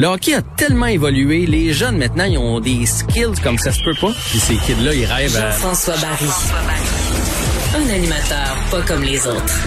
Le 0.00 0.06
hockey 0.06 0.32
a 0.32 0.40
tellement 0.40 0.86
évolué, 0.86 1.44
les 1.44 1.74
jeunes 1.74 1.98
maintenant, 1.98 2.24
ils 2.24 2.38
ont 2.38 2.58
des 2.58 2.86
skills 2.86 3.38
comme 3.42 3.58
ça 3.58 3.70
se 3.70 3.82
peut 3.82 3.92
pas. 4.00 4.10
Puis 4.30 4.38
ces 4.38 4.54
kids-là, 4.54 4.94
ils 4.94 5.04
rêvent 5.04 5.36
à... 5.36 5.50
Jean-François 5.50 5.94
Barry. 5.98 6.24
Un 7.74 7.94
animateur 7.94 8.56
pas 8.70 8.80
comme 8.80 9.02
les 9.02 9.26
autres. 9.26 9.60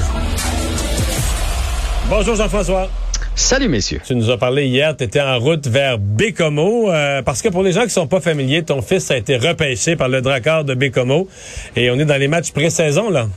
Bonjour 2.09 2.33
Jean-François. 2.35 2.89
Salut 3.35 3.67
messieurs. 3.67 4.01
Tu 4.03 4.15
nous 4.15 4.31
as 4.31 4.39
parlé 4.39 4.65
hier, 4.65 4.97
tu 4.97 5.03
étais 5.03 5.21
en 5.21 5.37
route 5.37 5.67
vers 5.67 5.99
Bécomo, 5.99 6.89
euh, 6.89 7.21
parce 7.21 7.43
que 7.43 7.49
pour 7.49 7.61
les 7.61 7.71
gens 7.71 7.83
qui 7.83 7.91
sont 7.91 8.07
pas 8.07 8.19
familiers, 8.19 8.63
ton 8.63 8.81
fils 8.81 9.11
a 9.11 9.17
été 9.17 9.37
repêché 9.37 9.95
par 9.95 10.09
le 10.09 10.21
Drakkar 10.21 10.63
de 10.63 10.73
Bécomo 10.73 11.27
et 11.75 11.91
on 11.91 11.99
est 11.99 12.05
dans 12.05 12.17
les 12.17 12.27
matchs 12.27 12.53
pré-saison 12.53 13.11
là. 13.11 13.27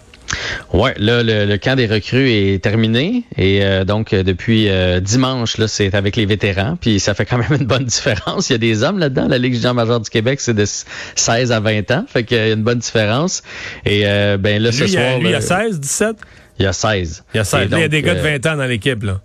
Ouais, 0.73 0.95
là 0.99 1.23
le, 1.23 1.57
camp 1.57 1.77
des 1.77 1.87
recrues 1.87 2.31
est 2.31 2.63
terminé 2.63 3.25
et 3.37 3.65
euh, 3.65 3.85
donc 3.85 4.13
euh, 4.13 4.23
depuis 4.23 4.69
euh, 4.69 5.01
dimanche 5.01 5.59
là 5.59 5.69
c'est 5.69 5.95
avec 5.95 6.17
les 6.17 6.27
vétérans 6.27 6.77
puis 6.81 7.01
ça 7.01 7.15
fait 7.15 7.25
quand 7.25 7.39
même 7.39 7.61
une 7.61 7.67
bonne 7.67 7.85
différence. 7.87 8.51
Il 8.51 8.53
y 8.53 8.57
a 8.57 8.59
des 8.59 8.83
hommes 8.83 8.99
là-dedans. 8.99 9.29
La 9.29 9.39
Ligue 9.39 9.55
junior 9.55 9.75
majeure 9.75 10.01
du 10.01 10.11
Québec 10.11 10.41
c'est 10.41 10.55
de 10.55 10.65
16 10.65 11.53
à 11.53 11.61
20 11.61 11.91
ans, 11.91 12.05
fait 12.09 12.25
qu'il 12.25 12.37
y 12.37 12.41
a 12.41 12.53
une 12.53 12.63
bonne 12.63 12.79
différence. 12.79 13.43
Et 13.85 14.03
ben 14.03 14.63
là 14.63 14.73
ce 14.73 14.87
soir, 14.87 15.19
il 15.21 15.31
y 15.31 15.35
a 15.35 15.41
16, 15.41 15.81
17. 15.81 16.17
Il 16.59 16.65
y 16.65 16.67
a 16.67 16.73
16. 16.73 17.25
Il 17.35 17.37
y 17.37 17.41
a 17.41 17.45
16. 17.45 17.69
il 17.73 17.79
y 17.79 17.83
a 17.83 17.89
des 17.89 18.03
gars 18.03 18.15
de 18.15 18.21
20 18.21 18.47
ans 18.47 18.57
dans 18.57 18.67
l'équipe 18.67 19.03
là. 19.03 19.21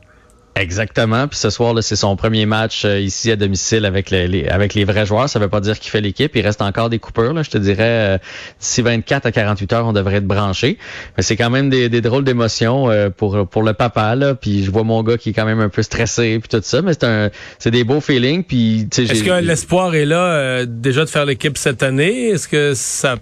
Exactement. 0.55 1.27
Puis 1.27 1.39
ce 1.39 1.49
soir, 1.49 1.73
là, 1.73 1.81
c'est 1.81 1.95
son 1.95 2.15
premier 2.17 2.45
match 2.45 2.83
euh, 2.83 2.99
ici 2.99 3.31
à 3.31 3.37
domicile 3.37 3.85
avec 3.85 4.09
les, 4.09 4.47
avec 4.47 4.73
les 4.73 4.83
vrais 4.83 5.05
joueurs. 5.05 5.29
Ça 5.29 5.39
veut 5.39 5.47
pas 5.47 5.61
dire 5.61 5.79
qu'il 5.79 5.89
fait 5.89 6.01
l'équipe. 6.01 6.35
Il 6.35 6.41
reste 6.41 6.61
encore 6.61 6.89
des 6.89 6.99
coupeurs. 6.99 7.33
Là. 7.33 7.41
Je 7.41 7.49
te 7.49 7.57
dirais, 7.57 8.15
euh, 8.15 8.17
d'ici 8.59 8.81
24 8.81 9.25
à 9.25 9.31
48 9.31 9.73
heures, 9.73 9.87
on 9.87 9.93
devrait 9.93 10.17
être 10.17 10.27
branché. 10.27 10.77
Mais 11.15 11.23
c'est 11.23 11.37
quand 11.37 11.49
même 11.49 11.69
des, 11.69 11.87
des 11.87 12.01
drôles 12.01 12.25
d'émotions 12.25 12.89
euh, 12.91 13.09
pour 13.09 13.47
pour 13.47 13.63
le 13.63 13.73
papa. 13.73 14.15
Là. 14.15 14.35
Puis 14.35 14.63
je 14.65 14.71
vois 14.71 14.83
mon 14.83 15.03
gars 15.03 15.17
qui 15.17 15.29
est 15.29 15.33
quand 15.33 15.45
même 15.45 15.61
un 15.61 15.69
peu 15.69 15.83
stressé 15.83 16.37
puis 16.39 16.49
tout 16.49 16.61
ça. 16.63 16.81
Mais 16.81 16.93
c'est 16.93 17.05
un 17.05 17.29
c'est 17.57 17.71
des 17.71 17.85
beaux 17.85 18.01
feelings. 18.01 18.43
Puis 18.43 18.87
est-ce 18.97 19.23
que 19.23 19.41
l'espoir 19.41 19.95
est 19.95 20.05
là 20.05 20.65
déjà 20.65 21.05
de 21.05 21.09
faire 21.09 21.25
l'équipe 21.25 21.57
cette 21.57 21.81
année? 21.81 22.29
Est-ce 22.29 22.47
que 22.47 22.73
ça 22.75 23.15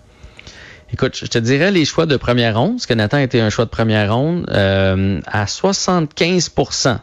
Écoute, 0.92 1.16
je 1.22 1.28
te 1.28 1.38
dirais 1.38 1.70
les 1.70 1.86
choix 1.86 2.08
de 2.08 2.18
première 2.18 2.58
ronde, 2.58 2.78
parce 2.78 2.88
que 2.88 2.96
Nathan 2.96 3.20
été 3.20 3.40
un 3.40 3.52
choix 3.52 3.66
de 3.66 3.70
première 3.70 4.12
ronde, 4.12 4.50
à 4.50 5.46
75 5.46 6.50
Hum, 6.86 7.00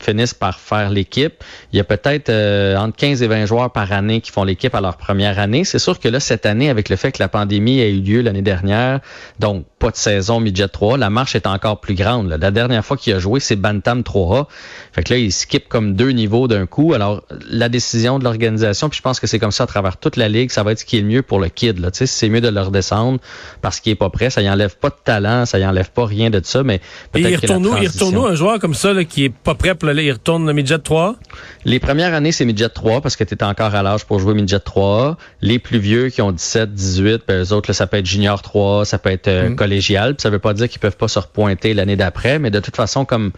finissent 0.00 0.34
par 0.34 0.58
faire 0.58 0.90
l'équipe. 0.90 1.44
Il 1.72 1.76
y 1.76 1.80
a 1.80 1.84
peut-être 1.84 2.30
euh, 2.30 2.76
entre 2.76 2.96
15 2.96 3.22
et 3.22 3.26
20 3.26 3.46
joueurs 3.46 3.70
par 3.70 3.92
année 3.92 4.20
qui 4.20 4.30
font 4.30 4.44
l'équipe 4.44 4.74
à 4.74 4.80
leur 4.80 4.96
première 4.96 5.38
année. 5.38 5.64
C'est 5.64 5.78
sûr 5.78 6.00
que 6.00 6.08
là, 6.08 6.20
cette 6.20 6.46
année, 6.46 6.70
avec 6.70 6.88
le 6.88 6.96
fait 6.96 7.12
que 7.12 7.18
la 7.22 7.28
pandémie 7.28 7.80
a 7.80 7.86
eu 7.86 8.00
lieu 8.00 8.20
l'année 8.22 8.42
dernière, 8.42 9.00
donc 9.38 9.66
pas 9.78 9.90
de 9.90 9.96
saison 9.96 10.40
midget 10.40 10.68
3, 10.68 10.96
la 10.96 11.10
marche 11.10 11.34
est 11.34 11.46
encore 11.46 11.80
plus 11.80 11.94
grande. 11.94 12.28
La 12.28 12.50
dernière 12.50 12.84
fois 12.84 12.96
qu'il 12.96 13.12
a 13.12 13.18
joué, 13.18 13.40
c'est 13.40 13.56
Bantam 13.56 14.00
3A. 14.00 14.46
Fait 14.92 15.02
que 15.02 15.12
là, 15.12 15.18
il 15.18 15.30
skip 15.30 15.68
comme 15.68 15.94
deux 15.94 16.10
niveaux 16.10 16.48
d'un 16.48 16.64
coup. 16.64 16.94
Alors, 16.94 17.22
la 17.50 17.68
décision 17.68 18.18
de 18.18 18.24
l'organisation, 18.24 18.88
puis 18.88 18.96
je 18.96 19.02
pense 19.02 19.20
que 19.20 19.26
c'est 19.26 19.38
comme 19.38 19.50
ça 19.50 19.64
à 19.64 19.66
travers 19.66 19.98
toute 19.98 20.16
la 20.16 20.30
ligue, 20.30 20.50
ça 20.50 20.62
va 20.62 20.72
être 20.72 20.78
ce 20.78 20.86
qui 20.86 20.96
est 20.96 21.02
le 21.02 21.08
mieux 21.08 21.22
pour 21.22 21.40
le 21.40 21.48
kid. 21.48 21.78
Là. 21.78 21.90
C'est 21.92 22.28
mieux 22.30 22.40
de 22.40 22.48
le 22.48 22.60
redescendre 22.60 23.20
parce 23.60 23.80
qu'il 23.80 23.92
est 23.92 23.96
pas 23.96 24.08
prêt. 24.08 24.30
Ça 24.30 24.40
y 24.40 24.48
enlève 24.48 24.76
pas 24.78 24.88
de 24.88 24.96
talent, 25.04 25.44
ça 25.44 25.58
y 25.58 25.66
enlève 25.66 25.90
pas 25.90 26.06
rien 26.06 26.30
de 26.30 26.40
ça, 26.42 26.62
mais 26.62 26.80
peut-être 27.12 27.28
il 27.28 27.36
retourne, 27.36 27.78
il 27.82 27.88
retourne 27.88 28.16
un 28.16 28.34
joueur 28.34 28.58
comme 28.58 28.74
ça 28.74 28.94
là, 28.94 29.04
qui 29.04 29.25
pas 29.28 29.54
prêt 29.54 29.74
pour 29.74 29.88
aller, 29.88 30.04
il 30.04 30.12
retourne 30.12 30.46
le 30.46 30.52
midget 30.52 30.78
3? 30.78 31.16
Les 31.64 31.80
premières 31.80 32.14
années, 32.14 32.32
c'est 32.32 32.44
midget 32.44 32.68
3 32.68 33.00
parce 33.00 33.16
que 33.16 33.24
tu 33.24 33.34
es 33.34 33.42
encore 33.42 33.74
à 33.74 33.82
l'âge 33.82 34.04
pour 34.04 34.18
jouer 34.18 34.34
midget 34.34 34.60
3. 34.60 35.16
Les 35.40 35.58
plus 35.58 35.78
vieux 35.78 36.08
qui 36.08 36.22
ont 36.22 36.32
17, 36.32 36.72
18, 36.72 37.22
ben, 37.26 37.42
eux 37.42 37.52
autres, 37.52 37.72
ça 37.72 37.86
peut 37.86 37.96
être 37.96 38.06
junior 38.06 38.42
3, 38.42 38.84
ça 38.84 38.98
peut 38.98 39.10
être 39.10 39.28
euh, 39.28 39.50
mm. 39.50 39.56
collégial. 39.56 40.14
Puis 40.14 40.22
ça 40.22 40.30
veut 40.30 40.38
pas 40.38 40.54
dire 40.54 40.68
qu'ils 40.68 40.80
peuvent 40.80 40.96
pas 40.96 41.08
se 41.08 41.18
repointer 41.18 41.74
l'année 41.74 41.96
d'après, 41.96 42.38
mais 42.38 42.50
de 42.50 42.60
toute 42.60 42.76
façon, 42.76 43.04
comme 43.04 43.32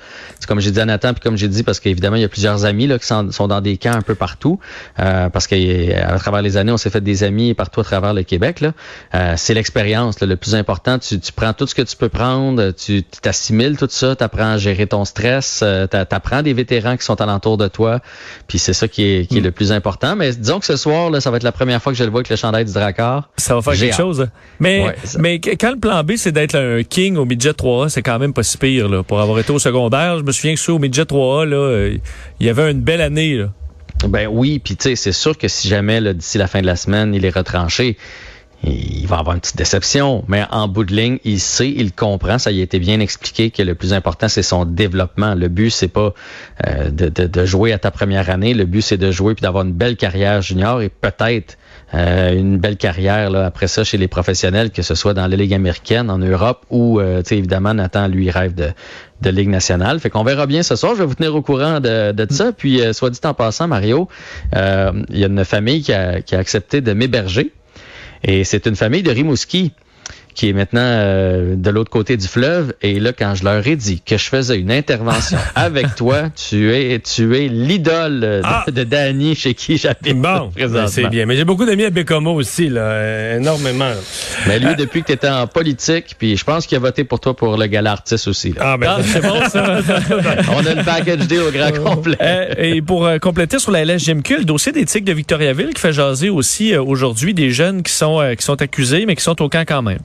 comme 0.47 0.61
j'ai 0.61 0.71
dit 0.71 0.81
à 0.81 0.87
Nathan, 0.87 1.13
puis 1.13 1.21
comme 1.21 1.37
j'ai 1.37 1.49
dit, 1.49 1.63
parce 1.63 1.81
qu'évidemment, 1.81 2.17
il 2.17 2.23
y 2.23 2.25
a 2.25 2.29
plusieurs 2.29 2.65
amis 2.65 2.87
là, 2.87 2.99
qui 2.99 3.07
sont, 3.07 3.25
dans 3.25 3.61
des 3.61 3.77
camps 3.77 3.93
un 3.93 4.03
peu 4.03 4.15
partout, 4.15 4.59
euh, 4.99 5.29
parce 5.29 5.47
qu'à 5.47 6.19
travers 6.19 6.43
les 6.43 6.57
années, 6.57 6.73
on 6.73 6.77
s'est 6.77 6.91
fait 6.91 7.01
des 7.01 7.23
amis 7.23 7.55
partout 7.55 7.81
à 7.81 7.85
travers 7.85 8.15
le 8.15 8.23
Québec. 8.23 8.61
Là. 8.61 8.73
Euh, 9.15 9.35
c'est 9.37 9.55
l'expérience 9.55 10.21
le 10.21 10.37
plus 10.37 10.55
important. 10.55 10.99
Tu, 10.99 11.21
tu 11.21 11.33
prends 11.33 11.53
tout 11.53 11.67
ce 11.67 11.75
que 11.75 11.83
tu 11.83 11.97
peux 11.97 12.09
prendre, 12.09 12.71
tu 12.71 13.03
t'assimiles 13.03 13.77
tout 13.77 13.89
ça, 13.91 14.17
tu 14.17 14.25
apprends 14.25 14.53
à 14.53 14.59
gérer 14.59 14.87
ton 14.87 15.05
stress, 15.05 15.63
t'apprends 15.87 16.43
des 16.43 16.53
vétérans 16.53 16.97
qui 16.97 17.05
sont 17.05 17.21
alentour 17.21 17.57
de 17.57 17.69
toi. 17.69 18.01
Puis 18.47 18.59
c'est 18.59 18.73
ça 18.73 18.89
qui 18.89 19.05
est, 19.05 19.27
qui 19.27 19.39
est 19.39 19.41
le 19.41 19.53
plus 19.53 19.73
important. 19.73 20.17
Mais 20.17 20.33
disons 20.33 20.59
que 20.61 20.67
ce 20.67 20.77
soir, 20.77 21.11
là, 21.11 21.21
ça 21.21 21.31
va 21.31 21.37
être 21.37 21.43
la 21.43 21.53
première 21.53 21.83
fois 21.83 21.93
que 21.93 21.99
je 21.99 22.05
le 22.05 22.11
vois 22.11 22.21
avec 22.21 22.31
le 22.31 22.37
chandail 22.37 22.65
du 22.65 22.73
Drakkar. 22.73 23.29
Ça 23.37 23.55
va 23.55 23.63
faire 23.63 23.75
quelque 23.75 23.97
chose. 23.97 24.23
Hein. 24.23 24.31
Mais, 24.61 24.95
mais 25.19 25.41
quand 25.41 25.71
le 25.71 25.79
plan 25.79 26.03
B, 26.05 26.13
c'est 26.17 26.33
d'être 26.33 26.57
un 26.57 26.83
king 26.83 27.17
au 27.17 27.25
midget 27.25 27.53
3A, 27.53 27.89
c'est 27.89 28.03
quand 28.03 28.19
même 28.19 28.33
pas 28.33 28.43
si 28.43 28.59
pire. 28.59 28.89
Là. 28.89 29.03
Pour 29.03 29.21
avoir 29.21 29.39
été 29.39 29.53
au 29.53 29.59
secondaire, 29.59 30.19
je 30.19 30.25
me 30.25 30.33
souviens 30.33 30.55
que 30.55 30.61
sur 30.61 30.77
au 30.77 30.79
midget 30.79 31.03
3A, 31.03 31.45
là, 31.45 31.57
euh, 31.57 31.99
il 32.41 32.47
y 32.47 32.51
avait 32.51 32.71
une 32.71 32.81
belle 32.81 33.01
année. 33.01 33.37
Là. 33.37 33.49
Ben 34.07 34.29
oui, 34.31 34.61
puis 34.61 34.77
tu 34.77 34.91
sais, 34.91 34.97
c'est 34.97 35.13
sûr 35.13 35.37
que 35.37 35.49
si 35.49 35.69
jamais 35.69 36.15
d'ici 36.15 36.39
la 36.39 36.47
fin 36.47 36.61
de 36.61 36.67
la 36.67 36.77
semaine, 36.77 37.15
il 37.15 37.25
est 37.25 37.35
retranché, 37.35 37.97
il 38.65 39.07
va 39.07 39.19
avoir 39.19 39.37
une 39.37 39.41
petite 39.41 39.57
déception, 39.57 40.25
mais 40.27 40.45
en 40.51 40.67
bout 40.67 40.85
de 40.85 40.95
ligne, 40.95 41.19
il 41.25 41.39
sait, 41.39 41.71
il 41.71 41.93
comprend, 41.93 42.39
ça 42.39 42.51
y 42.51 42.61
a 42.61 42.63
été 42.63 42.81
bien 42.81 42.99
expliqué 42.99 43.51
que 43.51 43.63
le 43.63 43.77
plus 43.77 43.93
important, 43.93 44.27
c'est 44.29 44.43
son 44.43 44.65
développement. 44.65 45.35
Le 45.35 45.49
but, 45.49 45.71
c'est 45.71 45.89
pas 45.89 46.13
euh, 46.67 46.91
de, 46.91 47.09
de, 47.09 47.45
jouer 47.45 47.73
à 47.73 47.79
ta 47.79 47.93
première 47.93 48.31
année, 48.31 48.55
le 48.55 48.65
but, 48.65 48.83
c'est 48.83 48.97
de 48.97 49.13
jouer 49.13 49.35
puis 49.35 49.43
d'avoir 49.43 49.65
une 49.65 49.73
belle 49.73 49.97
carrière 49.97 50.43
junior 50.43 50.83
et 50.83 50.89
peut-être 50.89 51.57
euh, 51.95 52.37
une 52.37 52.59
belle 52.59 52.77
carrière 52.77 53.31
là, 53.31 53.47
après 53.47 53.69
ça 53.69 53.85
chez 53.85 53.97
les 53.97 54.09
professionnels, 54.09 54.71
que 54.73 54.83
ce 54.83 54.97
soit 54.97 55.15
dans 55.15 55.29
la 55.29 55.37
Ligue 55.37 55.55
américaine, 55.55 56.11
en 56.11 56.19
Europe 56.19 56.67
ou, 56.69 56.99
euh, 57.01 57.23
évidemment, 57.31 57.75
Nathan, 57.75 58.09
lui, 58.09 58.29
rêve 58.29 58.57
de, 58.57 58.71
de 59.23 59.31
Ligue 59.31 59.51
nationale. 59.51 60.01
Fait 60.01 60.11
qu'on 60.11 60.25
verra 60.25 60.47
bien 60.47 60.65
ce 60.65 60.75
soir. 60.75 60.95
Je 60.97 61.01
vais 61.01 61.07
vous 61.07 61.15
tenir 61.15 61.35
au 61.35 61.43
courant 61.43 61.79
de, 61.79 62.11
de 62.11 62.27
ça. 62.33 62.51
Puis, 62.53 62.83
soit 62.93 63.11
dit 63.11 63.21
en 63.23 63.35
passant, 63.35 63.69
Mario, 63.69 64.09
il 64.53 65.19
y 65.19 65.23
a 65.23 65.29
une 65.29 65.45
famille 65.45 65.83
qui 65.83 65.93
a, 65.93 66.21
qui 66.23 66.35
a 66.35 66.39
accepté 66.41 66.81
de 66.81 66.93
m'héberger 66.93 67.53
et 68.23 68.45
c'est 68.45 68.67
une 68.67 68.77
famille 68.77 69.03
de 69.03 69.11
Rimouski 69.11 69.73
qui 70.39 70.51
est 70.51 70.53
maintenant 70.53 70.81
euh, 70.81 71.57
de 71.57 71.71
l'autre 71.71 71.91
côté 71.91 72.17
du 72.17 72.29
fleuve. 72.29 72.73
Et 72.81 73.01
là, 73.01 73.13
quand 73.13 73.35
je 73.35 73.43
leur 73.43 73.67
ai 73.67 73.75
dit 73.75 74.01
que 74.01 74.17
je 74.17 74.25
faisais 74.29 74.57
une 74.57 74.71
intervention 74.71 75.37
avec 75.57 75.97
toi, 75.97 76.29
tu 76.31 76.73
es, 76.73 77.01
tu 77.01 77.37
es 77.37 77.49
l'idole 77.49 78.21
de, 78.21 78.41
ah! 78.45 78.65
de, 78.69 78.85
Danny 78.85 79.35
chez 79.35 79.55
qui 79.55 79.79
j'habite. 79.79 80.17
Bon, 80.17 80.53
ben, 80.57 80.87
c'est 80.87 81.09
bien. 81.09 81.27
Mais 81.27 81.35
j'ai 81.35 81.45
beaucoup 81.45 81.67
d'amis 81.67 81.87
à 81.87 81.91
Bécomo 81.91 82.35
aussi, 82.35 82.69
là, 82.69 83.35
énormément. 83.35 83.91
Mais 84.47 84.61
lui, 84.61 84.77
depuis 84.77 85.03
que 85.03 85.09
tu 85.09 85.13
étais 85.15 85.29
en 85.29 85.49
politique, 85.49 86.15
puis 86.17 86.37
je 86.37 86.45
pense 86.45 86.69
qu'il 86.69 86.77
a 86.77 86.81
voté 86.81 87.03
pour 87.03 87.19
toi 87.19 87.35
pour 87.35 87.57
le 87.57 87.67
gala 87.67 87.91
artiste 87.91 88.29
aussi. 88.29 88.55
Ah, 88.61 88.77
ben 88.77 88.95
ah! 88.97 89.03
c'est 89.03 89.21
bon, 89.21 89.41
ça. 89.49 89.65
On 90.55 90.65
a 90.65 90.75
le 90.75 90.85
package 90.85 91.27
deal 91.27 91.41
au 91.41 91.51
grand 91.51 91.73
complet. 91.73 92.17
Euh, 92.21 92.55
et 92.59 92.81
pour 92.81 93.07
euh, 93.07 93.19
compléter 93.19 93.59
sur 93.59 93.73
la 93.73 93.85
LSGMQ, 93.85 94.39
le 94.39 94.45
dossier 94.45 94.71
des 94.71 94.85
de 94.85 95.13
Victoriaville 95.13 95.75
qui 95.75 95.81
fait 95.81 95.93
jaser 95.93 96.31
aussi 96.31 96.77
aujourd'hui 96.77 97.35
des 97.35 97.51
jeunes 97.51 97.83
qui 97.83 97.93
sont, 97.93 98.21
qui 98.39 98.45
sont 98.45 98.63
accusés, 98.63 99.05
mais 99.05 99.17
qui 99.17 99.25
sont 99.25 99.43
au 99.43 99.49
camp 99.49 99.65
quand 99.67 99.83
même. 99.83 99.99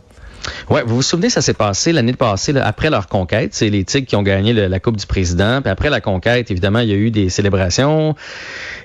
Ouais, 0.70 0.84
vous 0.86 0.96
vous 0.96 1.02
souvenez, 1.02 1.30
ça 1.30 1.42
s'est 1.42 1.54
passé 1.54 1.92
l'année 1.92 2.14
passée, 2.14 2.56
après 2.58 2.90
leur 2.90 3.08
conquête. 3.08 3.54
C'est 3.54 3.70
les 3.70 3.84
Tigres 3.84 4.08
qui 4.08 4.16
ont 4.16 4.24
gagné 4.24 4.54
la 4.54 4.80
Coupe 4.80 4.98
du 4.98 5.06
Président. 5.06 5.62
Puis 5.62 5.70
après 5.70 5.90
la 5.90 6.02
conquête, 6.02 6.52
évidemment, 6.52 6.80
il 6.80 6.90
y 6.90 6.94
a 6.94 6.96
eu 6.96 7.12
des 7.12 7.30
célébrations. 7.30 8.16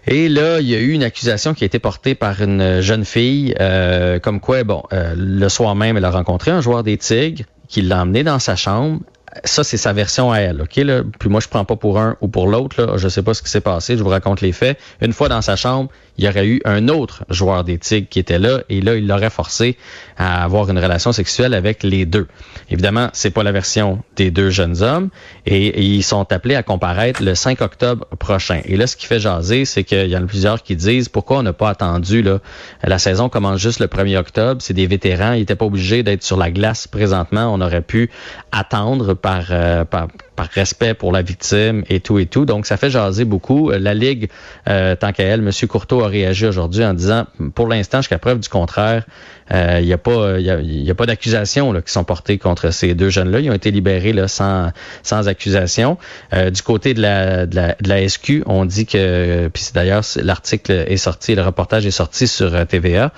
Et 0.06 0.28
là, 0.28 0.60
il 0.60 0.68
y 0.68 0.74
a 0.74 0.78
eu 0.78 0.92
une 0.92 1.02
accusation 1.02 1.54
qui 1.54 1.64
a 1.64 1.66
été 1.66 1.78
portée 1.78 2.14
par 2.14 2.40
une 2.42 2.80
jeune 2.80 3.04
fille, 3.04 3.54
euh, 3.60 4.18
comme 4.18 4.40
quoi, 4.40 4.64
bon, 4.64 4.82
euh, 4.92 5.14
le 5.16 5.48
soir 5.48 5.74
même, 5.74 5.96
elle 5.96 6.04
a 6.04 6.10
rencontré 6.10 6.50
un 6.50 6.60
joueur 6.60 6.82
des 6.82 6.96
Tigres 6.96 7.44
qui 7.68 7.82
l'a 7.82 8.02
emmené 8.02 8.24
dans 8.24 8.38
sa 8.38 8.56
chambre 8.56 9.00
ça, 9.44 9.64
c'est 9.64 9.76
sa 9.76 9.92
version 9.92 10.32
à 10.32 10.38
elle, 10.38 10.62
OK? 10.62 10.76
Là? 10.76 11.02
Puis 11.18 11.28
moi, 11.28 11.40
je 11.40 11.48
prends 11.48 11.64
pas 11.64 11.76
pour 11.76 11.98
un 11.98 12.16
ou 12.20 12.28
pour 12.28 12.46
l'autre. 12.46 12.96
Je 12.96 13.08
sais 13.08 13.22
pas 13.22 13.34
ce 13.34 13.42
qui 13.42 13.50
s'est 13.50 13.60
passé, 13.60 13.96
je 13.96 14.02
vous 14.02 14.08
raconte 14.08 14.40
les 14.40 14.52
faits. 14.52 14.78
Une 15.00 15.12
fois 15.12 15.28
dans 15.28 15.42
sa 15.42 15.56
chambre, 15.56 15.90
il 16.18 16.24
y 16.24 16.28
aurait 16.28 16.46
eu 16.46 16.60
un 16.64 16.88
autre 16.88 17.24
joueur 17.30 17.62
des 17.64 17.78
Tigres 17.78 18.08
qui 18.10 18.18
était 18.18 18.40
là, 18.40 18.60
et 18.68 18.80
là, 18.80 18.96
il 18.96 19.06
l'aurait 19.06 19.30
forcé 19.30 19.76
à 20.16 20.42
avoir 20.42 20.68
une 20.68 20.78
relation 20.78 21.12
sexuelle 21.12 21.54
avec 21.54 21.84
les 21.84 22.06
deux. 22.06 22.26
Évidemment, 22.70 23.08
c'est 23.12 23.30
pas 23.30 23.44
la 23.44 23.52
version 23.52 24.02
des 24.16 24.32
deux 24.32 24.50
jeunes 24.50 24.82
hommes, 24.82 25.10
et, 25.46 25.80
ils 25.80 26.02
sont 26.02 26.32
appelés 26.32 26.56
à 26.56 26.62
comparaître 26.62 27.22
le 27.22 27.34
5 27.34 27.60
octobre 27.60 28.04
prochain. 28.18 28.60
Et 28.64 28.76
là, 28.76 28.86
ce 28.86 28.96
qui 28.96 29.06
fait 29.06 29.20
jaser, 29.20 29.64
c'est 29.64 29.84
qu'il 29.84 30.08
y 30.08 30.16
en 30.16 30.24
a 30.24 30.26
plusieurs 30.26 30.62
qui 30.62 30.74
disent 30.74 31.08
pourquoi 31.08 31.38
on 31.38 31.42
n'a 31.42 31.52
pas 31.52 31.70
attendu 31.70 32.22
là? 32.22 32.40
La 32.82 32.98
saison 32.98 33.28
commence 33.28 33.60
juste 33.60 33.78
le 33.78 33.86
1er 33.86 34.16
octobre. 34.16 34.60
C'est 34.60 34.74
des 34.74 34.86
vétérans, 34.86 35.32
ils 35.32 35.40
n'étaient 35.40 35.54
pas 35.54 35.66
obligés 35.66 36.02
d'être 36.02 36.24
sur 36.24 36.36
la 36.36 36.50
glace 36.50 36.88
présentement. 36.88 37.52
On 37.52 37.60
aurait 37.60 37.82
pu 37.82 38.10
attendre 38.50 39.14
euh, 39.50 39.84
par, 39.84 40.08
par 40.38 40.48
respect 40.50 40.94
pour 40.94 41.10
la 41.10 41.22
victime 41.22 41.82
et 41.88 41.98
tout 41.98 42.20
et 42.20 42.26
tout. 42.26 42.46
Donc, 42.46 42.64
ça 42.64 42.76
fait 42.76 42.90
jaser 42.90 43.24
beaucoup. 43.24 43.70
La 43.72 43.92
Ligue, 43.92 44.30
euh, 44.68 44.94
tant 44.94 45.10
qu'à 45.10 45.24
elle, 45.24 45.40
M. 45.40 45.50
Courteau 45.68 46.04
a 46.04 46.06
réagi 46.06 46.46
aujourd'hui 46.46 46.84
en 46.84 46.94
disant, 46.94 47.26
pour 47.56 47.66
l'instant, 47.66 47.98
jusqu'à 47.98 48.18
preuve 48.18 48.38
du 48.38 48.48
contraire, 48.48 49.02
il 49.50 49.56
euh, 49.56 49.80
n'y 49.80 49.92
a 49.92 49.98
pas, 49.98 50.38
y 50.38 50.50
a, 50.50 50.60
y 50.60 50.90
a 50.90 50.94
pas 50.94 51.06
d'accusations 51.06 51.72
qui 51.80 51.92
sont 51.92 52.04
portées 52.04 52.38
contre 52.38 52.70
ces 52.70 52.94
deux 52.94 53.08
jeunes-là. 53.08 53.40
Ils 53.40 53.50
ont 53.50 53.54
été 53.54 53.70
libérés 53.70 54.12
là, 54.12 54.28
sans, 54.28 54.70
sans 55.02 55.26
accusation. 55.26 55.96
Euh, 56.34 56.50
du 56.50 56.62
côté 56.62 56.92
de 56.92 57.00
la, 57.00 57.46
de 57.46 57.56
la, 57.56 57.74
de 57.80 57.88
la 57.88 58.06
SQ, 58.06 58.42
on 58.46 58.64
dit 58.66 58.84
que, 58.84 59.48
puis 59.48 59.64
d'ailleurs 59.74 60.02
l'article 60.16 60.72
est 60.86 60.98
sorti, 60.98 61.34
le 61.34 61.42
reportage 61.42 61.86
est 61.86 61.90
sorti 61.90 62.26
sur 62.26 62.54
euh, 62.54 62.64
TVA, 62.64 63.12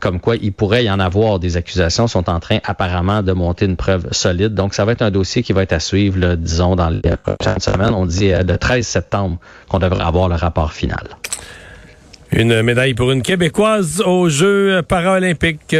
comme 0.00 0.20
quoi 0.20 0.36
il 0.36 0.52
pourrait 0.52 0.84
y 0.84 0.90
en 0.90 1.00
avoir 1.00 1.38
des 1.38 1.56
accusations. 1.56 2.06
Sont 2.06 2.30
en 2.30 2.38
train 2.38 2.58
apparemment 2.64 3.22
de 3.22 3.32
monter 3.32 3.64
une 3.64 3.76
preuve 3.76 4.06
solide. 4.12 4.54
Donc 4.54 4.74
ça 4.74 4.84
va 4.84 4.92
être 4.92 5.02
un 5.02 5.10
dossier 5.10 5.42
qui 5.42 5.52
va 5.52 5.62
être 5.62 5.72
à 5.72 5.80
suivre 5.80 5.97
disons, 6.36 6.76
dans 6.76 6.90
les 6.90 7.16
prochaines. 7.16 7.94
On 7.94 8.06
dit 8.06 8.30
le 8.30 8.56
13 8.56 8.86
septembre 8.86 9.38
qu'on 9.68 9.78
devrait 9.78 10.04
avoir 10.04 10.28
le 10.28 10.36
rapport 10.36 10.72
final. 10.72 11.04
Une 12.32 12.62
médaille 12.62 12.94
pour 12.94 13.10
une 13.10 13.22
Québécoise 13.22 14.02
aux 14.04 14.28
Jeux 14.28 14.82
paralympiques. 14.82 15.76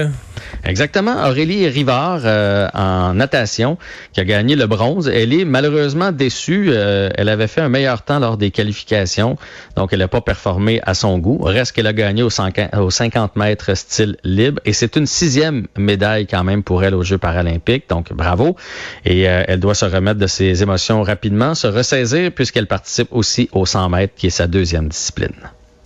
Exactement. 0.65 1.27
Aurélie 1.27 1.69
Rivard 1.69 2.23
euh, 2.25 2.69
en 2.73 3.15
natation 3.15 3.77
qui 4.13 4.21
a 4.21 4.25
gagné 4.25 4.57
le 4.57 4.67
bronze. 4.67 5.09
Elle 5.09 5.33
est 5.33 5.45
malheureusement 5.45 6.11
déçue. 6.11 6.69
Euh, 6.71 7.11
elle 7.17 7.29
avait 7.29 7.49
fait 7.49 7.61
un 7.61 7.69
meilleur 7.69 8.03
temps 8.03 8.19
lors 8.19 8.39
des 8.39 8.51
qualifications, 8.51 9.37
donc 9.77 9.93
elle 9.93 9.99
n'a 9.99 10.09
pas 10.09 10.21
performé 10.21 10.81
à 10.85 10.95
son 10.95 11.19
goût. 11.19 11.39
Reste 11.43 11.73
qu'elle 11.73 11.87
a 11.87 11.93
gagné 11.93 12.23
aux 12.23 12.31
50 12.31 13.37
mètres 13.37 13.75
style 13.75 14.17
libre 14.25 14.61
et 14.65 14.73
c'est 14.73 14.97
une 14.97 15.07
sixième 15.07 15.67
médaille 15.77 16.27
quand 16.27 16.45
même 16.45 16.63
pour 16.63 16.83
elle 16.83 16.95
aux 16.95 17.03
Jeux 17.03 17.19
paralympiques. 17.19 17.89
Donc 17.89 18.13
bravo. 18.13 18.57
Et 19.05 19.29
euh, 19.29 19.45
elle 19.47 19.61
doit 19.61 19.75
se 19.75 19.85
remettre 19.85 20.19
de 20.19 20.27
ses 20.27 20.63
émotions 20.63 21.03
rapidement, 21.03 21.55
se 21.55 21.67
ressaisir 21.67 22.33
puisqu'elle 22.33 22.67
participe 22.67 23.09
aussi 23.11 23.49
aux 23.53 23.67
100 23.67 23.91
mètres 23.91 24.15
qui 24.17 24.29
est 24.29 24.31
sa 24.31 24.47
deuxième 24.47 24.89
discipline. 24.89 25.35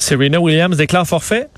Serena 0.03 0.41
Williams 0.41 0.77
déclare 0.77 1.07
forfait? 1.07 1.49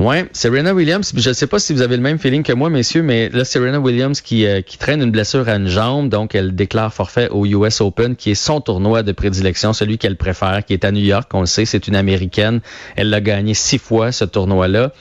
Oui, 0.00 0.18
Serena 0.32 0.72
Williams, 0.74 1.12
je 1.16 1.28
ne 1.28 1.34
sais 1.34 1.48
pas 1.48 1.58
si 1.58 1.72
vous 1.72 1.82
avez 1.82 1.96
le 1.96 2.02
même 2.02 2.20
feeling 2.20 2.44
que 2.44 2.52
moi, 2.52 2.70
messieurs, 2.70 3.02
mais 3.02 3.30
là, 3.30 3.44
Serena 3.44 3.80
Williams 3.80 4.20
qui, 4.20 4.46
euh, 4.46 4.60
traîne 4.78 5.02
une 5.02 5.10
blessure 5.10 5.48
à 5.48 5.56
une 5.56 5.66
jambe, 5.66 6.08
donc 6.08 6.36
elle 6.36 6.54
déclare 6.54 6.94
forfait 6.94 7.28
au 7.30 7.44
US 7.46 7.80
Open, 7.80 8.14
qui 8.14 8.30
est 8.30 8.36
son 8.36 8.60
tournoi 8.60 9.02
de 9.02 9.10
prédilection, 9.10 9.72
celui 9.72 9.98
qu'elle 9.98 10.16
préfère, 10.16 10.64
qui 10.64 10.72
est 10.72 10.84
à 10.84 10.92
New 10.92 11.02
York, 11.02 11.28
on 11.34 11.40
le 11.40 11.46
sait, 11.46 11.64
c'est 11.64 11.88
une 11.88 11.96
Américaine. 11.96 12.60
Elle 12.94 13.10
l'a 13.10 13.20
gagné 13.20 13.54
six 13.54 13.78
fois, 13.78 14.12
ce 14.12 14.24
tournoi-là. 14.24 14.92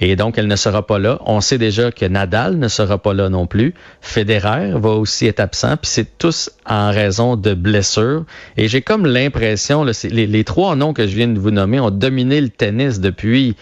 Et 0.00 0.16
donc, 0.16 0.36
elle 0.36 0.48
ne 0.48 0.56
sera 0.56 0.86
pas 0.86 0.98
là. 0.98 1.18
On 1.24 1.40
sait 1.40 1.56
déjà 1.56 1.90
que 1.90 2.04
Nadal 2.04 2.58
ne 2.58 2.68
sera 2.68 2.98
pas 2.98 3.14
là 3.14 3.30
non 3.30 3.46
plus. 3.46 3.72
Federer 4.02 4.72
va 4.74 4.90
aussi 4.90 5.26
être 5.28 5.40
absent. 5.40 5.78
Puis 5.78 5.90
c'est 5.90 6.18
tous 6.18 6.50
en 6.66 6.90
raison 6.90 7.36
de 7.36 7.54
blessures. 7.54 8.24
Et 8.58 8.68
j'ai 8.68 8.82
comme 8.82 9.06
l'impression, 9.06 9.84
les, 9.84 10.26
les 10.26 10.44
trois 10.44 10.76
noms 10.76 10.92
que 10.92 11.06
je 11.06 11.14
viens 11.14 11.28
de 11.28 11.38
vous 11.38 11.52
nommer 11.52 11.80
ont 11.80 11.90
dominé 11.90 12.40
le 12.40 12.50
tennis 12.50 13.00
depuis 13.00 13.56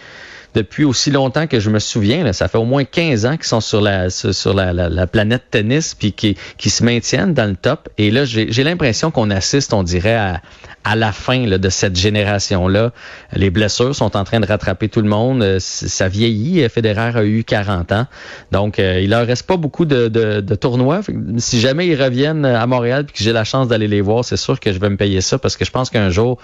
depuis 0.55 0.85
aussi 0.85 1.11
longtemps 1.11 1.47
que 1.47 1.61
je 1.61 1.70
me 1.70 1.79
souviens. 1.79 2.25
Là, 2.25 2.32
ça 2.32 2.49
fait 2.49 2.58
au 2.58 2.64
moins 2.64 2.85
15 2.85 3.26
ans 3.26 3.37
qu'ils 3.37 3.44
sont 3.44 3.61
sur 3.61 3.81
la 3.81 4.11
sur 4.11 4.55
la, 4.55 4.73
la, 4.73 5.06
planète 5.06 5.44
tennis 5.50 5.94
puis 5.94 6.12
qui, 6.12 6.37
qui 6.58 6.70
se 6.70 6.85
maintiennent 6.85 7.35
dans 7.35 7.49
le 7.49 7.56
top. 7.56 7.88
Et 7.99 8.11
là, 8.11 8.25
j'ai 8.25 8.64
l'impression 8.64 9.11
qu'on 9.11 9.31
assiste, 9.31 9.73
on 9.73 9.82
dirait, 9.82 10.17
à, 10.17 10.41
à 10.85 10.97
la 10.97 11.12
fin 11.12 11.47
là, 11.47 11.58
de 11.58 11.69
cette 11.69 11.97
génération-là. 11.97 12.93
Les 13.35 13.50
blessures 13.50 13.94
sont 13.94 14.17
en 14.17 14.25
train 14.25 14.41
de 14.41 14.47
rattraper 14.47 14.88
tout 14.88 15.02
le 15.02 15.08
monde. 15.08 15.43
Euh, 15.43 15.58
ça 15.61 16.08
vieillit. 16.08 16.69
Federer 16.69 17.19
a 17.19 17.25
eu 17.25 17.44
40 17.44 17.93
ans. 17.93 18.06
Donc, 18.50 18.79
euh, 18.79 19.00
il 19.00 19.11
leur 19.11 19.26
reste 19.26 19.46
pas 19.46 19.56
beaucoup 19.56 19.85
de, 19.85 20.08
de, 20.08 20.41
de 20.41 20.55
tournois. 20.55 21.00
Si 21.38 21.61
jamais 21.61 21.87
ils 21.87 22.00
reviennent 22.00 22.44
à 22.44 22.67
Montréal 22.67 23.05
puis 23.05 23.14
que 23.17 23.23
j'ai 23.23 23.32
la 23.32 23.44
chance 23.44 23.69
d'aller 23.69 23.88
les 23.88 24.00
voir, 24.00 24.25
c'est 24.25 24.37
sûr 24.37 24.58
que 24.58 24.73
je 24.73 24.79
vais 24.79 24.91
me 24.91 24.96
payer 24.96 25.20
ça 25.20 25.38
parce 25.38 25.56
que 25.56 25.64
je 25.64 25.70
pense 25.70 25.91
qu'un 25.91 26.11
jour, 26.11 26.38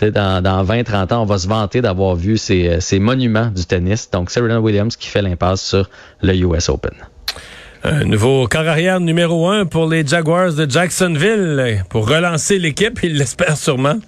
dans, 0.00 0.42
dans 0.42 0.64
20-30 0.64 1.14
ans, 1.14 1.22
on 1.22 1.26
va 1.26 1.38
se 1.38 1.48
vanter 1.48 1.80
d'avoir 1.80 2.14
vu 2.14 2.38
ces, 2.38 2.80
ces 2.80 2.98
monuments 2.98 3.49
du 3.50 3.64
tennis. 3.64 4.10
Donc, 4.10 4.30
Serena 4.30 4.60
Williams 4.60 4.96
qui 4.96 5.08
fait 5.08 5.22
l'impasse 5.22 5.62
sur 5.62 5.90
le 6.22 6.34
US 6.34 6.68
Open. 6.68 6.92
Un 7.82 8.04
nouveau 8.04 8.46
corps 8.46 8.68
arrière 8.68 9.00
numéro 9.00 9.48
un 9.48 9.64
pour 9.64 9.88
les 9.88 10.06
Jaguars 10.06 10.52
de 10.52 10.70
Jacksonville 10.70 11.82
pour 11.88 12.06
relancer 12.06 12.58
l'équipe, 12.58 13.00
il 13.02 13.16
l'espère 13.16 13.56
sûrement. 13.56 13.98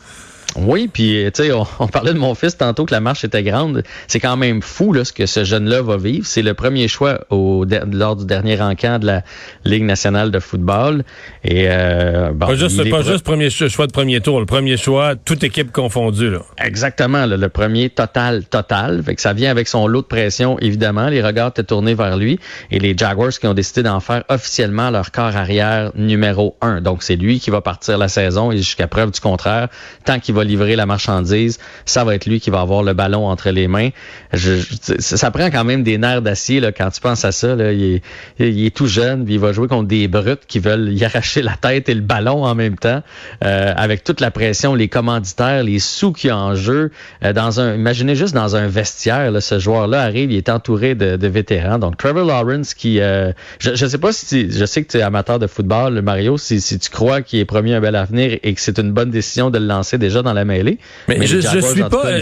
Oui, 0.56 0.88
puis 0.92 1.24
tu 1.34 1.44
sais, 1.44 1.52
on, 1.78 1.86
parlait 1.86 2.12
de 2.12 2.18
mon 2.18 2.34
fils 2.34 2.56
tantôt 2.56 2.84
que 2.84 2.92
la 2.92 3.00
marche 3.00 3.24
était 3.24 3.42
grande. 3.42 3.82
C'est 4.06 4.20
quand 4.20 4.36
même 4.36 4.62
fou 4.62 4.92
là, 4.92 5.04
ce 5.04 5.12
que 5.12 5.26
ce 5.26 5.44
jeune-là 5.44 5.82
va 5.82 5.96
vivre. 5.96 6.26
C'est 6.26 6.42
le 6.42 6.54
premier 6.54 6.88
choix 6.88 7.20
au, 7.30 7.64
lors 7.90 8.16
du 8.16 8.26
dernier 8.26 8.60
encamp 8.60 8.98
de 8.98 9.06
la 9.06 9.22
Ligue 9.64 9.84
nationale 9.84 10.30
de 10.30 10.38
football. 10.38 11.04
Et 11.44 11.66
euh, 11.68 12.32
bon, 12.32 12.46
pas 12.46 12.54
juste, 12.54 12.90
pas 12.90 13.02
juste 13.02 13.24
premier 13.24 13.50
choix 13.50 13.86
de 13.86 13.92
premier 13.92 14.20
tour, 14.20 14.40
le 14.40 14.46
premier 14.46 14.76
choix, 14.76 15.16
toute 15.16 15.44
équipe 15.44 15.72
confondue. 15.72 16.30
Là. 16.30 16.40
Exactement, 16.58 17.26
le 17.26 17.48
premier 17.48 17.90
total, 17.90 18.44
total. 18.44 19.02
Fait 19.02 19.14
que 19.14 19.20
ça 19.20 19.32
vient 19.32 19.50
avec 19.50 19.68
son 19.68 19.86
lot 19.86 20.02
de 20.02 20.06
pression, 20.06 20.58
évidemment. 20.60 21.08
Les 21.08 21.22
regards 21.22 21.48
étaient 21.48 21.64
tournés 21.64 21.94
vers 21.94 22.16
lui. 22.16 22.38
Et 22.70 22.78
les 22.78 22.96
Jaguars 22.96 23.30
qui 23.30 23.46
ont 23.46 23.54
décidé 23.54 23.82
d'en 23.82 24.00
faire 24.00 24.24
officiellement 24.28 24.90
leur 24.90 25.10
corps 25.12 25.36
arrière 25.36 25.92
numéro 25.94 26.56
un. 26.60 26.80
Donc 26.80 27.02
c'est 27.02 27.16
lui 27.16 27.40
qui 27.40 27.50
va 27.50 27.60
partir 27.60 27.98
la 27.98 28.08
saison 28.08 28.52
et 28.52 28.56
jusqu'à 28.56 28.86
preuve 28.86 29.10
du 29.10 29.20
contraire, 29.20 29.68
tant 30.04 30.18
qu'il 30.18 30.34
va 30.34 30.41
livrer 30.44 30.76
la 30.76 30.86
marchandise, 30.86 31.58
ça 31.84 32.04
va 32.04 32.14
être 32.14 32.26
lui 32.26 32.40
qui 32.40 32.50
va 32.50 32.60
avoir 32.60 32.82
le 32.82 32.92
ballon 32.92 33.26
entre 33.26 33.50
les 33.50 33.68
mains. 33.68 33.90
Je, 34.32 34.60
ça 34.98 35.30
prend 35.30 35.50
quand 35.50 35.64
même 35.64 35.82
des 35.82 35.98
nerfs 35.98 36.22
d'acier 36.22 36.60
là, 36.60 36.72
quand 36.72 36.90
tu 36.90 37.00
penses 37.00 37.24
à 37.24 37.32
ça. 37.32 37.54
Là. 37.54 37.72
Il, 37.72 38.00
est, 38.38 38.74
tout 38.74 38.86
jeune, 38.86 39.24
puis 39.24 39.34
il 39.34 39.40
va 39.40 39.52
jouer 39.52 39.68
contre 39.68 39.88
des 39.88 40.08
brutes 40.08 40.46
qui 40.46 40.58
veulent 40.58 40.92
y 40.92 41.04
arracher 41.04 41.42
la 41.42 41.56
tête 41.56 41.88
et 41.88 41.94
le 41.94 42.00
ballon 42.00 42.44
en 42.44 42.54
même 42.54 42.76
temps, 42.76 43.02
euh, 43.44 43.72
avec 43.76 44.04
toute 44.04 44.20
la 44.20 44.30
pression, 44.30 44.74
les 44.74 44.88
commanditaires, 44.88 45.62
les 45.62 45.78
sous 45.78 46.14
a 46.24 46.36
en 46.36 46.54
jeu. 46.54 46.90
Euh, 47.24 47.32
dans 47.32 47.60
un, 47.60 47.74
imaginez 47.74 48.14
juste 48.14 48.34
dans 48.34 48.56
un 48.56 48.66
vestiaire, 48.66 49.30
là, 49.30 49.40
ce 49.40 49.58
joueur-là 49.58 50.00
arrive, 50.02 50.32
il 50.32 50.36
est 50.36 50.48
entouré 50.48 50.94
de, 50.94 51.16
de 51.16 51.28
vétérans. 51.28 51.78
Donc 51.78 51.96
Trevor 51.96 52.24
Lawrence 52.24 52.74
qui, 52.74 53.00
euh, 53.00 53.32
je, 53.58 53.70
ne 53.70 53.88
sais 53.88 53.98
pas 53.98 54.12
si, 54.12 54.50
je 54.50 54.64
sais 54.64 54.82
que 54.82 54.90
tu 54.90 54.98
es 54.98 55.02
amateur 55.02 55.38
de 55.38 55.46
football, 55.46 56.00
Mario, 56.02 56.38
si, 56.38 56.60
si 56.60 56.78
tu 56.78 56.90
crois 56.90 57.22
qu'il 57.22 57.38
est 57.38 57.44
promis 57.44 57.72
un 57.72 57.80
bel 57.80 57.96
avenir 57.96 58.38
et 58.42 58.54
que 58.54 58.60
c'est 58.60 58.78
une 58.78 58.92
bonne 58.92 59.10
décision 59.10 59.50
de 59.50 59.58
le 59.58 59.66
lancer 59.66 59.98
déjà 59.98 60.22
dans 60.22 60.31
la 60.32 60.44
mêlée. 60.44 60.78
Mais, 61.08 61.26
je, 61.26 61.40
je 61.40 61.58
suis 61.60 61.82
pas, 61.82 62.06
euh, 62.06 62.20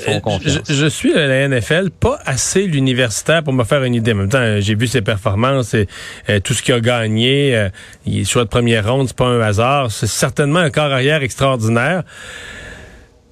je, 0.69 0.87
suis 0.87 1.13
la 1.13 1.49
NFL 1.49 1.91
pas 1.91 2.19
assez 2.25 2.67
l'universitaire 2.67 3.43
pour 3.43 3.53
me 3.53 3.65
faire 3.65 3.85
une 3.85 3.95
idée. 3.95 4.13
En 4.13 4.17
même 4.17 4.29
temps, 4.29 4.61
j'ai 4.61 4.75
vu 4.75 4.87
ses 4.87 5.03
performances 5.03 5.75
et 5.75 5.87
euh, 6.29 6.41
tout 6.41 6.55
ce 6.55 6.63
qu'il 6.63 6.75
a 6.75 6.81
gagné. 6.81 7.57
Euh, 7.57 7.69
il 8.07 8.21
est 8.21 8.37
de 8.37 8.45
première 8.45 8.93
ronde, 8.93 9.09
c'est 9.09 9.17
pas 9.17 9.27
un 9.27 9.41
hasard. 9.41 9.91
C'est 9.91 10.07
certainement 10.07 10.61
un 10.61 10.71
corps 10.71 10.93
arrière 10.93 11.23
extraordinaire. 11.23 12.03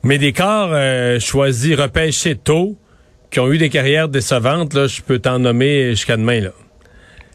Mais 0.02 0.19
des 0.19 0.32
corps 0.32 0.75
choisis, 1.20 1.76
repêchés 1.76 2.36
tôt, 2.36 2.78
qui 3.30 3.40
ont 3.40 3.52
eu 3.52 3.58
des 3.58 3.69
carrières 3.69 4.08
décevantes, 4.08 4.75
là, 4.75 4.86
je 4.86 5.02
peux 5.02 5.19
t'en 5.19 5.38
nommer 5.38 5.90
jusqu'à 5.90 6.16
demain, 6.16 6.40
là. 6.40 6.50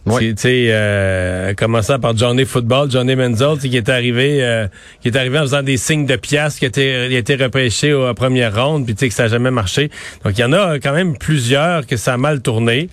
Tu 0.06 0.34
sais, 0.36 0.68
euh, 0.70 1.54
commençant 1.54 1.98
par 1.98 2.16
Johnny 2.18 2.44
Football, 2.44 2.92
Johnny 2.92 3.16
Menzel, 3.16 3.58
qui 3.58 3.76
est 3.78 3.88
arrivé, 3.88 4.44
euh, 4.44 4.68
qui 5.02 5.08
est 5.08 5.16
arrivé 5.16 5.40
en 5.40 5.44
faisant 5.44 5.64
des 5.64 5.78
signes 5.78 6.06
de 6.06 6.18
pièces, 6.18 6.60
qui 6.60 6.66
a 6.66 6.68
été, 6.68 7.08
il 7.10 7.16
a 7.16 7.20
été 7.20 7.36
repêché 7.36 7.94
au, 7.94 8.14
première 8.14 8.54
ronde, 8.54 8.86
puis 8.86 8.96
tu 8.96 9.00
sais 9.00 9.10
que 9.10 9.16
ça 9.16 9.24
n'a 9.24 9.30
jamais 9.30 9.52
marché. 9.52 9.90
Donc 10.26 10.38
il 10.38 10.42
y 10.42 10.44
en 10.44 10.52
a 10.52 10.78
quand 10.80 10.92
même 10.92 11.18
plusieurs 11.18 11.88
que 11.88 11.96
ça 11.96 12.16
a 12.16 12.18
mal 12.18 12.42
tourné. 12.42 12.90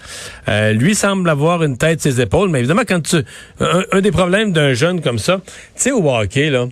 Euh, 0.49 0.73
lui 0.73 0.95
semble 0.95 1.29
avoir 1.29 1.65
une 1.65 1.77
tête 1.77 2.01
ses 2.01 2.21
épaules, 2.21 2.49
mais 2.49 2.61
évidemment 2.61 2.85
quand 2.87 3.03
tu, 3.03 3.17
un, 3.59 3.83
un 3.91 4.01
des 4.01 4.13
problèmes 4.13 4.53
d'un 4.53 4.73
jeune 4.75 5.01
comme 5.01 5.19
ça, 5.19 5.41
tu 5.45 5.53
sais 5.75 5.91
au 5.91 6.09
hockey 6.09 6.49
là 6.49 6.67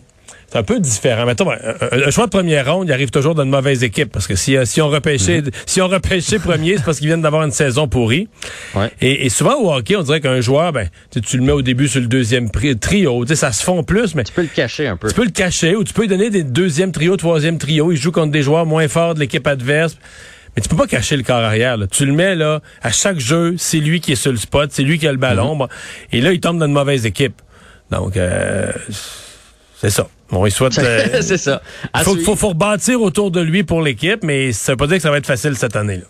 c'est 0.51 0.59
un 0.59 0.63
peu 0.63 0.81
différent. 0.81 1.27
Mettons, 1.27 1.51
un, 1.51 2.11
choix 2.11 2.25
de 2.25 2.31
première 2.31 2.73
ronde, 2.73 2.89
il 2.89 2.93
arrive 2.93 3.11
toujours 3.11 3.35
dans 3.35 3.43
une 3.43 3.51
mauvaise 3.51 3.85
équipe 3.85 4.11
parce 4.11 4.27
que 4.27 4.35
si, 4.35 4.57
euh, 4.57 4.65
si 4.65 4.81
on 4.81 4.89
repêchait, 4.89 5.43
mhm. 5.43 5.51
si 5.67 5.83
on 5.83 5.89
repêchait 5.89 6.39
premier, 6.39 6.79
c'est 6.79 6.85
parce 6.85 6.99
qu'ils 6.99 7.09
viennent 7.09 7.21
d'avoir 7.21 7.45
une 7.45 7.51
saison 7.51 7.87
pourrie. 7.87 8.29
Ouais. 8.75 8.91
Et, 9.03 9.29
souvent 9.29 9.57
au 9.57 9.71
hockey, 9.73 9.97
on 9.97 10.03
dirait 10.03 10.23
qu'un 10.23 10.41
joueur, 10.41 10.73
ben, 10.73 10.89
tu 11.11 11.37
le 11.37 11.43
mets 11.43 11.53
au 11.53 11.61
début 11.61 11.87
sur 11.87 12.01
le 12.01 12.07
deuxième 12.07 12.51
trio, 12.51 13.25
tu 13.25 13.29
sais, 13.29 13.37
ça 13.37 13.53
se 13.53 13.63
fond 13.63 13.83
plus, 13.83 14.15
mais 14.15 14.25
tu 14.25 14.33
peux 14.33 14.43
le 14.43 14.49
cacher 14.49 14.87
un 14.87 14.97
peu. 14.97 15.09
Tu 15.09 15.15
peux 15.15 15.25
le 15.25 15.31
cacher 15.31 15.77
ou 15.77 15.85
tu 15.85 15.93
peux 15.93 16.03
lui 16.03 16.09
donner 16.09 16.31
des 16.31 16.45
deuxième 16.45 16.93
trio, 16.93 17.17
troisième 17.17 17.59
trio. 17.59 17.93
Il 17.93 17.99
joue 17.99 18.13
contre 18.13 18.33
des 18.33 18.43
joueurs 18.43 18.65
moins 18.65 18.89
forts 18.89 19.15
de 19.15 19.21
l'équipe 19.21 19.47
adverse. 19.47 19.99
Mais 20.57 20.63
tu 20.63 20.69
peux 20.71 20.77
pas 20.77 20.87
cacher 20.87 21.17
le 21.17 21.23
corps 21.23 21.37
arrière. 21.37 21.77
Là. 21.77 21.87
Tu 21.87 22.07
le 22.07 22.13
mets 22.13 22.35
là 22.35 22.63
à 22.83 22.91
chaque 22.91 23.21
jeu, 23.21 23.55
c'est 23.59 23.79
lui 23.79 24.01
qui 24.01 24.13
est 24.13 24.17
sur 24.17 24.33
le 24.33 24.39
spot, 24.39 24.71
c'est 24.73 24.83
lui 24.83 24.99
qui 24.99 25.07
a 25.07 25.13
le 25.13 25.19
ballon. 25.19 25.57
Mhm. 25.57 25.69
et 26.13 26.21
là, 26.23 26.33
il 26.33 26.41
tombe 26.41 26.59
dans 26.59 26.67
une 26.67 26.73
mauvaise 26.73 27.05
équipe. 27.05 27.35
Donc, 27.91 28.17
euh, 28.17 28.73
c'est 29.81 29.91
ça. 29.91 30.09
Bon, 30.31 30.47
il 30.47 30.51
souhaite. 30.51 30.79
Euh, 30.89 31.23
c'est 31.23 31.39
ça. 31.39 31.61
Il 31.95 32.03
faut, 32.03 32.17
faut, 32.17 32.37
faut, 32.37 32.49
rebâtir 32.51 33.01
autour 33.03 33.31
de 33.31 33.41
lui 33.41 33.63
pour 33.65 33.83
l'équipe, 33.83 34.23
mais 34.23 34.53
ça 34.53 34.73
veut 34.73 34.77
pas 34.77 34.87
dire 34.87 34.97
que 34.97 35.03
ça 35.03 35.11
va 35.11 35.19
être 35.19 35.27
facile 35.27 35.57
cette 35.57 35.77
année-là. 35.77 36.05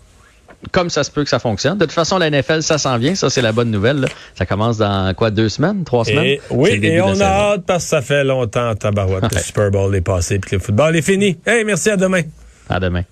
Comme 0.71 0.89
ça 0.89 1.03
se 1.03 1.11
peut 1.11 1.23
que 1.23 1.29
ça 1.29 1.39
fonctionne. 1.39 1.77
De 1.77 1.85
toute 1.85 1.93
façon, 1.93 2.17
la 2.17 2.29
NFL, 2.29 2.61
ça 2.61 2.77
s'en 2.77 2.97
vient. 2.97 3.15
Ça, 3.15 3.29
c'est 3.29 3.41
la 3.41 3.51
bonne 3.51 3.71
nouvelle. 3.71 4.07
Ça 4.35 4.45
commence 4.45 4.77
dans 4.77 5.13
quoi, 5.15 5.31
deux 5.31 5.49
semaines, 5.49 5.83
trois 5.85 6.05
semaines? 6.05 6.39
oui, 6.49 6.79
et 6.83 7.01
on 7.01 7.19
a 7.19 7.25
hâte 7.25 7.63
parce 7.65 7.85
que 7.85 7.89
ça 7.89 8.01
fait 8.01 8.23
longtemps, 8.23 8.75
tabarouette. 8.75 9.33
Le 9.33 9.39
Super 9.39 9.71
Bowl 9.71 9.95
est 9.95 10.01
passé 10.01 10.37
puis 10.39 10.57
le 10.57 10.61
football 10.61 10.95
est 10.95 11.01
fini. 11.01 11.37
Hey, 11.45 11.63
merci, 11.63 11.89
à 11.89 11.97
demain. 11.97 12.23
À 12.69 12.79
demain. 12.79 13.03